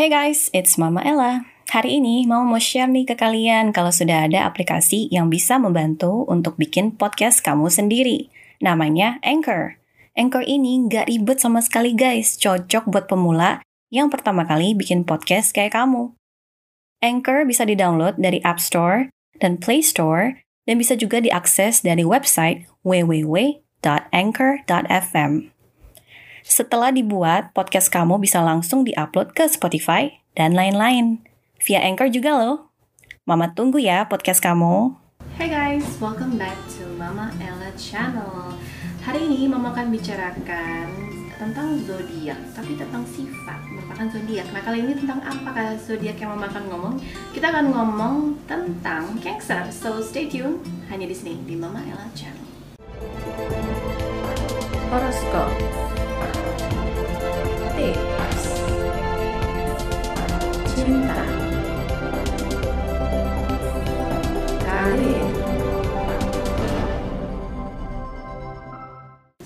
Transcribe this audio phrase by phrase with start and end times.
[0.00, 1.44] Hey guys, it's Mama Ella.
[1.76, 6.24] Hari ini mau mau share nih ke kalian kalau sudah ada aplikasi yang bisa membantu
[6.24, 8.32] untuk bikin podcast kamu sendiri.
[8.64, 9.76] Namanya Anchor.
[10.16, 13.60] Anchor ini nggak ribet sama sekali guys, cocok buat pemula
[13.92, 16.16] yang pertama kali bikin podcast kayak kamu.
[17.04, 20.32] Anchor bisa di-download dari App Store dan Play Store
[20.64, 25.59] dan bisa juga diakses dari website www.anchor.fm.
[26.50, 31.22] Setelah dibuat, podcast kamu bisa langsung diupload ke Spotify dan lain-lain.
[31.62, 32.74] Via Anchor juga loh.
[33.22, 34.98] Mama tunggu ya podcast kamu.
[35.38, 38.58] Hey guys, welcome back to Mama Ella Channel.
[39.06, 40.90] Hari ini Mama akan bicarakan
[41.38, 44.50] tentang zodiak, tapi tentang sifat merupakan zodiak.
[44.50, 46.94] Nah kali ini tentang apa zodiak yang Mama akan ngomong?
[47.30, 48.14] Kita akan ngomong
[48.50, 49.70] tentang Cancer.
[49.70, 50.58] So stay tune
[50.90, 52.42] hanya di sini di Mama Ella Channel.
[54.90, 55.54] Horoskop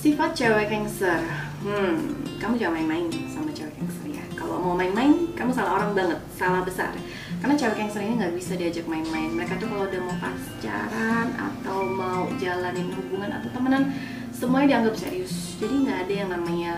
[0.00, 1.20] sifat cewek cancer
[1.60, 4.24] hmm kamu jangan main-main sama cewek cancer ya.
[4.32, 6.88] Kalau mau main-main kamu salah orang banget salah besar.
[7.36, 9.28] Karena cewek cancer ini nggak bisa diajak main-main.
[9.36, 13.92] Mereka tuh kalau udah mau pacaran atau mau jalanin hubungan atau temenan
[14.32, 15.60] semuanya dianggap serius.
[15.60, 16.72] Jadi nggak ada yang namanya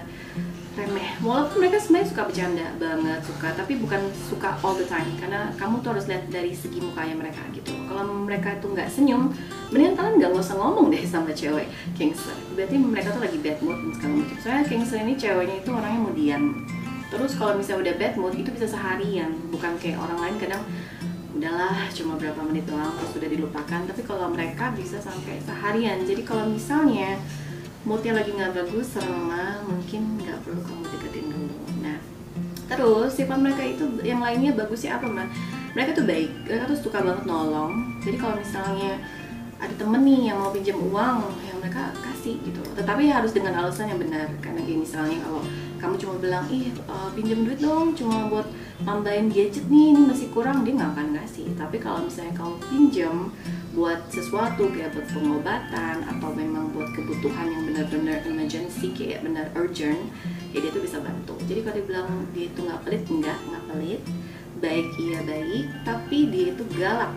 [0.73, 1.09] remeh.
[1.20, 5.09] Walaupun mereka sebenarnya suka bercanda banget suka tapi bukan suka all the time.
[5.20, 7.73] Karena kamu tuh harus lihat dari segi mukanya mereka gitu.
[7.87, 9.33] Kalau mereka tuh nggak senyum
[9.73, 11.64] mendingan kalian nggak usah ngomong deh sama cewek
[11.97, 14.37] Kingster berarti mereka tuh lagi bad mood dan segala macam.
[14.37, 16.45] Soalnya Kingster ini ceweknya itu orangnya mau diam
[17.12, 19.33] terus kalau misalnya udah bad mood itu bisa seharian.
[19.53, 20.62] Bukan kayak orang lain kadang
[21.33, 23.81] udahlah cuma berapa menit doang terus sudah dilupakan.
[23.89, 26.05] Tapi kalau mereka bisa sampai seharian.
[26.05, 27.17] Jadi kalau misalnya
[27.83, 31.57] moodnya lagi nggak bagus sama mungkin nggak perlu kamu deketin dulu.
[31.83, 31.99] Nah
[32.71, 35.29] terus sifat mereka itu yang lainnya bagusnya apa mbak?
[35.73, 37.99] Mereka tuh baik mereka tuh suka banget nolong.
[38.05, 39.03] Jadi kalau misalnya
[39.63, 42.63] ada temen nih yang mau pinjam uang yang mereka kasih gitu.
[42.75, 44.27] Tetapi harus dengan alasan yang benar.
[44.42, 45.42] Karena kayak misalnya kalau
[45.83, 48.47] kamu cuma bilang ih uh, pinjam duit dong cuma buat
[48.87, 50.63] tambahin gadget nih ini masih kurang.
[50.63, 51.47] Dia nggak akan ngasih.
[51.59, 53.17] Tapi kalau misalnya kamu pinjam
[53.75, 59.98] buat sesuatu kayak buat pengobatan atau memang buat kebutuhan yang benar-benar emergency kayak benar urgent
[60.55, 61.35] ya dia tuh bisa bantu.
[61.51, 64.03] Jadi kalau dia bilang dia itu nggak pelit enggak nggak pelit.
[64.63, 67.11] Baik iya baik tapi dia itu galak.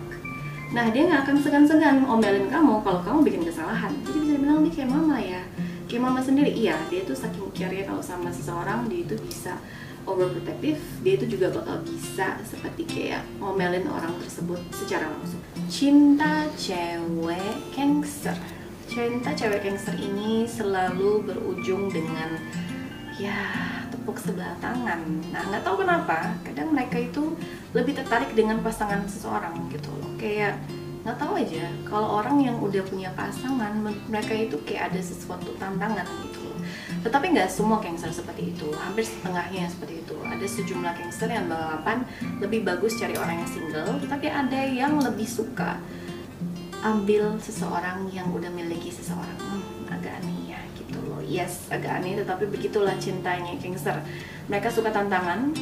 [0.73, 3.93] Nah dia nggak akan segan-segan omelin kamu kalau kamu bikin kesalahan.
[4.09, 5.45] Jadi bisa bilang dia kayak mama ya
[5.95, 9.55] kayak mama sendiri iya dia tuh saking care kalau sama seseorang dia itu bisa
[10.03, 15.39] overprotective dia itu juga bakal bisa seperti kayak ngomelin orang tersebut secara langsung.
[15.71, 18.35] Cinta cewek cancer
[18.91, 22.43] cinta cewek cancer ini selalu berujung dengan
[23.15, 23.55] ya
[23.87, 24.99] tepuk sebelah tangan.
[25.31, 27.39] Nah nggak tahu kenapa kadang mereka itu
[27.71, 30.11] lebih tertarik dengan pasangan seseorang gitu loh.
[30.19, 30.59] Kayak
[31.05, 33.77] nggak tahu aja kalau orang yang udah punya pasangan
[34.09, 36.49] mereka itu kayak ada sesuatu tantangan gitu.
[37.05, 40.17] Tetapi nggak semua cancer seperti itu hampir setengahnya seperti itu.
[40.25, 42.01] Ada sejumlah cancer yang balapan
[42.41, 45.77] lebih bagus cari orang yang single tetapi ada yang lebih suka
[46.81, 49.37] ambil seseorang yang udah miliki seseorang.
[49.37, 51.21] Hmm, agak aneh ya gitu loh.
[51.21, 54.01] Yes agak aneh tetapi begitulah cintanya cancer
[54.49, 55.53] mereka suka tantangan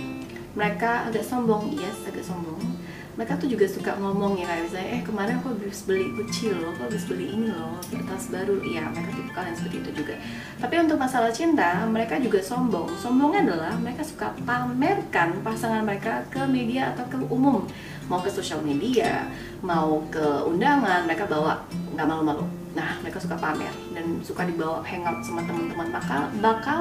[0.56, 1.75] mereka agak sombong.
[1.75, 2.64] Yes agak sombong
[3.13, 6.74] mereka tuh juga suka ngomong ya kayak misalnya eh kemarin aku habis beli Gucci loh
[6.74, 7.78] aku habis beli ini loh
[8.09, 8.57] tas baru.
[8.66, 10.16] Iya mereka tipe kalian seperti itu juga.
[10.57, 12.90] Tapi untuk masalah cinta mereka juga sombong.
[12.97, 17.66] Sombongnya adalah mereka suka pamerkan pasangan mereka ke media atau ke umum.
[18.09, 19.30] Mau ke sosial media
[19.62, 21.62] mau ke undangan mereka bawa
[21.94, 22.45] nggak malu-malu.
[22.74, 26.80] Nah mereka suka pamer dan suka dibawa hangout sama teman-teman bakal bakal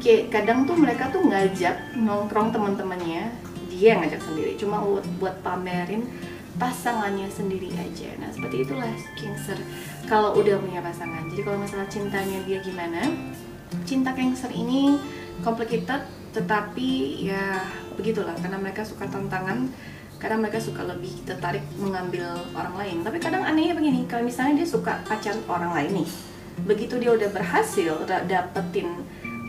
[0.00, 3.28] kayak kadang tuh mereka tuh ngajak nongkrong teman-temannya
[3.74, 4.54] dia yang ngajak sendiri.
[4.54, 4.78] Cuma
[5.18, 6.06] buat, pamerin
[6.54, 8.14] pasangannya sendiri aja.
[8.22, 9.58] Nah seperti itulah Cancer
[10.06, 11.26] kalau udah punya pasangan.
[11.26, 13.02] Jadi kalau masalah cintanya dia gimana?
[13.82, 14.94] Cinta Cancer ini
[15.42, 17.66] complicated tetapi ya
[17.98, 18.38] begitulah.
[18.38, 19.66] Karena mereka suka tantangan
[20.22, 22.96] kadang mereka suka lebih tertarik mengambil orang lain.
[23.02, 26.10] Tapi kadang anehnya begini kalau misalnya dia suka pacar orang lain nih
[26.62, 29.02] begitu dia udah berhasil dapetin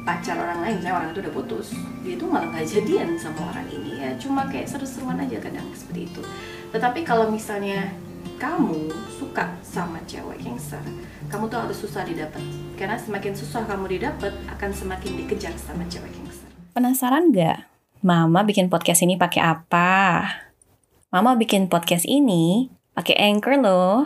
[0.06, 1.68] pacar orang lain misalnya orang itu udah putus
[2.06, 4.10] dia itu malah nggak jadian sama orang ini ya.
[4.22, 6.22] Cuma kayak seru-seruan aja kadang seperti itu.
[6.70, 7.90] Tetapi kalau misalnya
[8.38, 10.82] kamu suka sama cewek cancer
[11.28, 12.44] kamu tuh harus susah didapat.
[12.78, 17.72] Karena semakin susah kamu didapat akan semakin dikejar sama cewek cancer penasaran nggak?
[18.04, 20.28] Mama bikin podcast ini pakai apa?
[21.08, 24.04] Mama bikin podcast ini pakai anchor loh.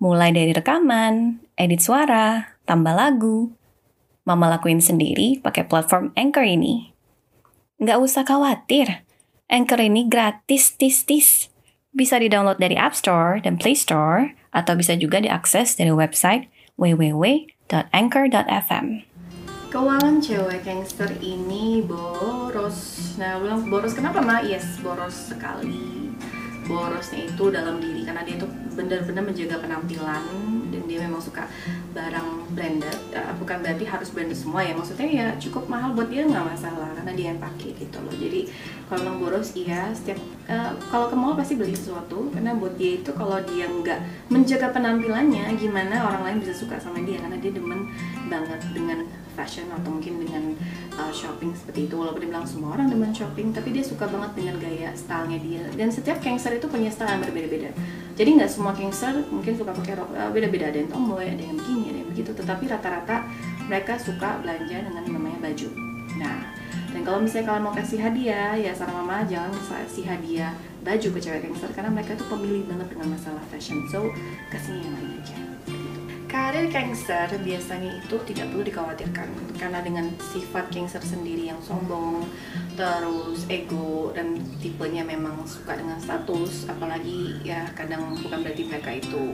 [0.00, 3.52] Mulai dari rekaman edit suara tambah lagu
[4.26, 6.90] Mama lakuin sendiri pakai platform Anchor ini.
[7.78, 9.06] Nggak usah khawatir,
[9.46, 11.46] Anchor ini gratis tis-tis.
[11.94, 18.86] Bisa di-download dari App Store dan Play Store, atau bisa juga diakses dari website www.anchor.fm.
[19.70, 22.98] Keuangan cewek gangster ini boros.
[23.20, 24.40] Nah, bilang boros kenapa, Ma?
[24.42, 26.10] Yes, boros sekali.
[26.66, 30.22] Borosnya itu dalam diri karena dia tuh benar-benar menjaga penampilan
[30.76, 31.48] dan dia memang suka
[31.96, 32.98] barang branded.
[33.16, 34.76] Uh, bukan berarti harus branded semua ya.
[34.76, 38.12] Maksudnya ya cukup mahal buat dia nggak masalah karena dia yang pakai gitu loh.
[38.12, 38.52] Jadi
[38.86, 43.02] kalau memang boros iya setiap uh, kalau ke mall pasti beli sesuatu karena buat dia
[43.02, 47.50] itu kalau dia nggak menjaga penampilannya gimana orang lain bisa suka sama dia karena dia
[47.50, 47.90] demen
[48.30, 49.02] banget dengan
[49.36, 50.56] fashion atau mungkin dengan
[50.96, 51.94] uh, shopping seperti itu.
[52.00, 55.62] Walaupun dia bilang semua orang demen shopping tapi dia suka banget dengan gaya stylenya dia.
[55.76, 57.70] Dan setiap gangster itu punya style yang berbeda-beda.
[58.16, 60.72] Jadi nggak semua gangster mungkin suka pakai rok uh, beda-beda.
[60.72, 62.30] Ada yang tomboy ada yang begini ada yang begitu.
[62.32, 63.16] Tetapi rata-rata
[63.68, 65.68] mereka suka belanja dengan namanya baju.
[66.16, 66.36] Nah
[66.96, 71.18] dan kalau misalnya kalian mau kasih hadiah ya saran mama jangan kasih hadiah baju ke
[71.20, 71.68] cewek gangster.
[71.76, 73.84] Karena mereka tuh pemilih banget dengan masalah fashion.
[73.92, 74.08] So
[74.48, 75.75] kasih yang lain aja
[76.36, 82.28] Karir gangster biasanya itu tidak perlu dikhawatirkan karena dengan sifat gangster sendiri yang sombong,
[82.76, 89.32] terus ego dan tipenya memang suka dengan status, apalagi ya kadang bukan berarti mereka itu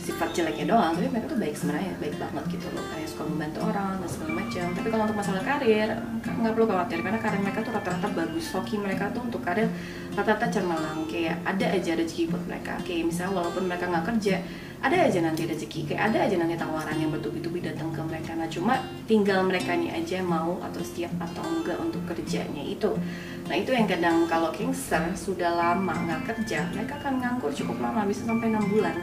[0.00, 3.58] sifat jeleknya doang, tapi mereka tuh baik sebenarnya, baik banget gitu loh, kayak suka membantu
[3.68, 4.66] orang dan segala macam.
[4.72, 5.88] Tapi kalau untuk masalah karir,
[6.24, 8.48] nggak perlu khawatir karena karir mereka tuh rata-rata bagus.
[8.48, 9.68] Hoki mereka tuh untuk karir
[10.16, 12.80] rata-rata cemerlang, kayak ada aja rezeki buat mereka.
[12.80, 14.40] Kayak misalnya walaupun mereka nggak kerja,
[14.80, 18.32] ada aja nanti rezeki kayak ada aja nanti tawaran yang bertubi-tubi datang ke mereka.
[18.32, 22.88] Nah cuma tinggal mereka nya aja mau atau siap atau enggak untuk kerjanya itu.
[23.44, 28.08] Nah itu yang kadang kalau Kingster sudah lama nggak kerja mereka akan nganggur cukup lama
[28.08, 28.96] bisa sampai enam bulan.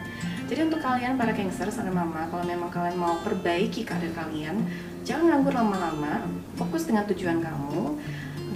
[0.49, 4.57] Jadi untuk kalian para Kingster sama mama kalau memang kalian mau perbaiki karir kalian
[5.05, 6.25] jangan nganggur lama-lama.
[6.57, 8.01] Fokus dengan tujuan kamu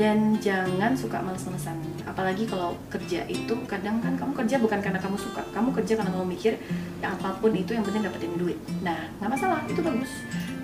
[0.01, 1.77] dan jangan suka males-malesan.
[2.09, 5.45] Apalagi kalau kerja itu kadang kan kamu kerja bukan karena kamu suka.
[5.53, 6.57] Kamu kerja karena kamu mikir
[6.97, 8.57] ya apa pun itu yang penting dapetin duit.
[8.81, 9.61] Nah nggak masalah.
[9.69, 10.09] Itu bagus.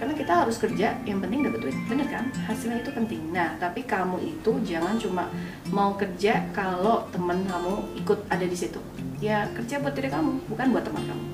[0.01, 1.77] Karena kita harus kerja yang penting dapet duit.
[1.85, 2.33] Bener kan?
[2.49, 3.29] Hasilnya itu penting.
[3.29, 5.29] Nah tapi kamu itu jangan cuma
[5.69, 8.81] mau kerja kalau temen kamu ikut ada di situ.
[9.21, 11.25] Ya kerja buat diri kamu bukan buat teman kamu.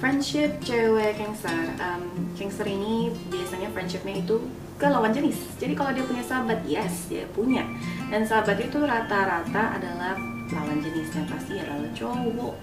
[0.00, 1.52] Friendship cewek gangster.
[1.76, 3.39] Um, gangster ini biasanya
[3.80, 4.36] friendshipnya itu
[4.76, 5.56] ke lawan jenis.
[5.56, 7.64] Jadi kalau dia punya sahabat yes dia punya.
[8.12, 10.20] Dan sahabat itu rata-rata adalah
[10.52, 11.08] lawan jenis.
[11.16, 12.54] Yang pasti adalah cowok.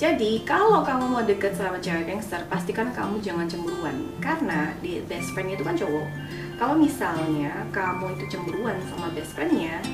[0.00, 4.08] Jadi kalau kamu mau deket sama cewek gangster pastikan kamu jangan cemburuan.
[4.24, 6.08] Karena di best friend itu kan cowok.
[6.56, 9.84] Kalau misalnya kamu itu cemburuan sama best friendnya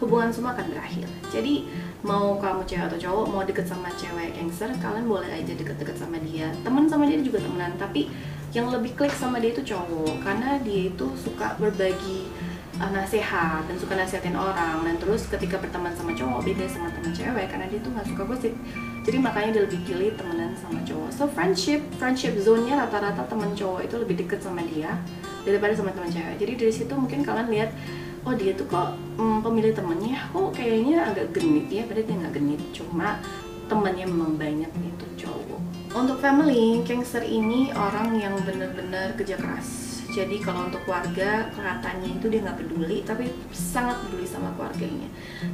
[0.00, 1.08] hubungan semua akan berakhir.
[1.28, 1.68] Jadi
[2.00, 6.16] mau kamu cewek atau cowok mau deket sama cewek gangster kalian boleh aja deket-deket sama
[6.24, 6.48] dia.
[6.64, 8.08] Teman sama dia juga temenan tapi
[8.50, 10.26] yang lebih klik sama dia itu cowok.
[10.26, 12.26] Karena dia itu suka berbagi
[12.82, 14.82] uh, nasihat dan suka nasihatin orang.
[14.82, 18.22] Dan terus ketika berteman sama cowok beda sama teman cewek karena dia tuh nggak suka
[18.26, 18.54] gosip.
[19.00, 21.08] Jadi makanya dia lebih pilih temenan sama cowok.
[21.14, 24.98] So friendship friendship zone-nya rata-rata teman cowok itu lebih deket sama dia
[25.46, 26.34] daripada sama teman cewek.
[26.42, 27.70] Jadi dari situ mungkin kalian lihat
[28.26, 31.86] oh dia tuh kok hmm, pemilih temennya kok kayaknya agak genit ya.
[31.86, 33.08] Padahal dia nggak genit cuma
[33.70, 39.90] temennya memang banyak itu cowok untuk family, gangster ini orang yang benar-benar kerja keras.
[40.10, 45.06] Jadi kalau untuk keluarga, kelihatannya itu dia nggak peduli, tapi sangat peduli sama keluarganya.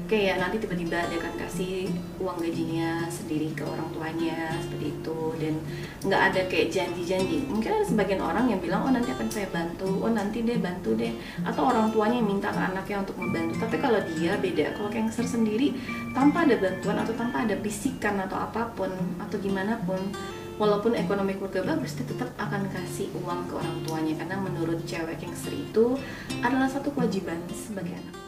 [0.09, 5.55] Kayak nanti tiba-tiba dia akan kasih uang gajinya sendiri ke orang tuanya seperti itu, dan
[6.09, 7.45] nggak ada kayak janji-janji.
[7.53, 10.97] Mungkin ada sebagian orang yang bilang, oh nanti akan saya bantu, oh nanti dia bantu
[10.97, 11.13] deh,
[11.45, 13.61] atau orang tuanya yang minta ke anaknya untuk membantu.
[13.61, 15.77] Tapi kalau dia beda, kalau gangster sendiri
[16.17, 18.89] tanpa ada bantuan atau tanpa ada bisikan atau apa pun
[19.21, 20.01] atau gimana pun
[20.57, 24.15] walaupun ekonomi keluarga bagus dia tetap akan kasih uang ke orang tuanya.
[24.19, 25.97] Karena menurut cewek yang seri itu
[26.45, 28.26] adalah satu kewajiban sebagai anak